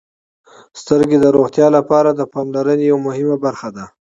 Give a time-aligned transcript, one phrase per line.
[0.81, 3.85] •سترګې د روغتیا لپاره د پاملرنې یوه مهمه برخه ده.